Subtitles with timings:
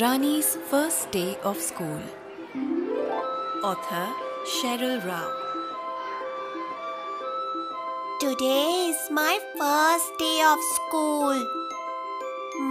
[0.00, 2.00] Rani's First Day of School.
[3.62, 4.08] Author
[4.52, 5.28] Cheryl Rao.
[8.18, 11.36] Today is my first day of school.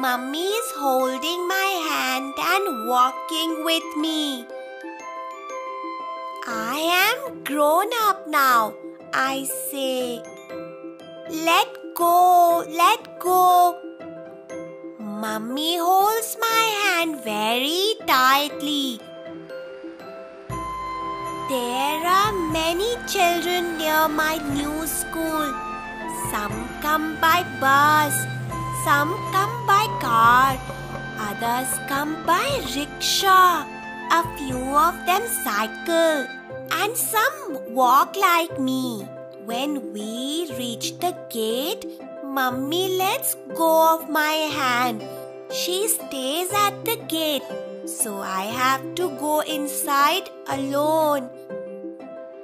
[0.01, 4.43] Mummy is holding my hand and walking with me.
[6.47, 8.73] I am grown up now,
[9.13, 10.23] I say.
[11.29, 13.90] Let go, let go.
[15.21, 18.99] Mummy holds my hand very tightly.
[21.47, 25.53] There are many children near my new school.
[26.31, 28.17] Some come by bus,
[28.83, 30.57] some come by car,
[31.29, 33.63] others come by rickshaw.
[34.19, 36.25] A few of them cycle,
[36.81, 39.03] and some walk like me.
[39.45, 41.85] When we reach the gate,
[42.35, 45.03] Mummy lets go of my hand.
[45.51, 47.43] She stays at the gate,
[47.85, 51.29] so I have to go inside alone.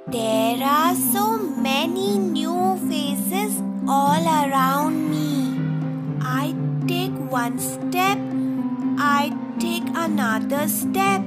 [0.06, 5.56] There are so many new faces all around me.
[6.20, 6.54] I
[6.86, 8.18] take one step,
[8.98, 11.22] I take another step.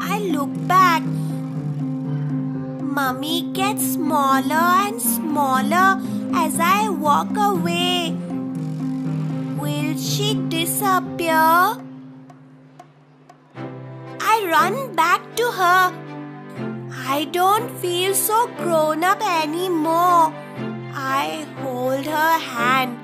[0.00, 1.02] I look back.
[2.96, 6.00] Mummy gets smaller and smaller
[6.36, 8.14] as I walk away.
[9.58, 11.42] Will she disappear?
[14.32, 15.82] I run back to her.
[17.14, 20.32] I don't feel so grown up anymore.
[20.94, 22.98] I hold her hand.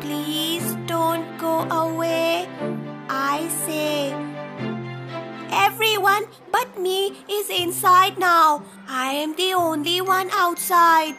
[0.00, 2.48] Please don't go away.
[3.08, 4.14] I say.
[5.50, 8.62] Everyone but me is inside now.
[8.88, 11.16] I am the only one outside.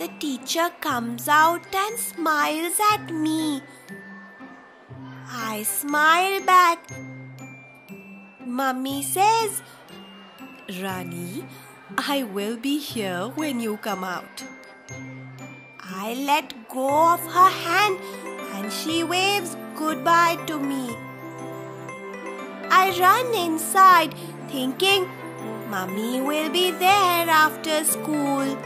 [0.00, 3.62] The teacher comes out and smiles at me.
[5.30, 6.78] I smile back.
[8.46, 9.60] Mummy says,
[10.80, 11.44] Rani,
[11.98, 14.42] I will be here when you come out.
[15.80, 17.98] I let go of her hand
[18.54, 20.96] and she waves goodbye to me.
[22.70, 24.14] I run inside
[24.48, 25.06] thinking
[25.68, 28.56] Mummy will be there after school.